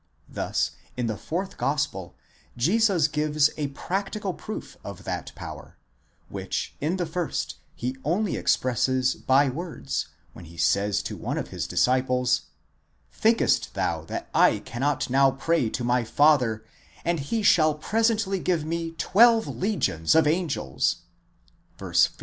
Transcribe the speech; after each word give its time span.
Thus 0.27 0.71
in 0.97 1.05
the 1.05 1.15
fourth 1.15 1.57
gospel 1.59 2.15
Jesus 2.57 3.07
gives 3.07 3.51
a 3.55 3.67
practical 3.67 4.33
proof 4.33 4.75
of 4.83 5.03
that 5.03 5.31
power, 5.35 5.77
which 6.27 6.73
in 6.81 6.95
the 6.97 7.05
first 7.05 7.57
he 7.75 7.95
only 8.03 8.35
ex 8.35 8.57
presses 8.57 9.13
by 9.13 9.47
words, 9.47 10.07
when 10.33 10.45
he 10.45 10.57
says 10.57 11.03
to 11.03 11.15
one 11.15 11.37
of 11.37 11.49
his 11.49 11.67
disciples: 11.67 12.47
Zhinkest 13.21 13.73
thou 13.73 14.03
that 14.05 14.27
I 14.33 14.63
cannot 14.65 15.07
now 15.11 15.29
pray 15.29 15.69
to 15.69 15.83
my 15.83 16.03
Father, 16.03 16.65
and 17.05 17.19
he 17.19 17.41
shail 17.43 17.79
presently 17.79 18.39
give 18.39 18.65
me 18.65 18.95
twelve 18.97 19.45
legions 19.47 20.15
of 20.15 20.25
angels 20.25 21.01
(ν. 21.79 21.91
53)? 21.91 22.09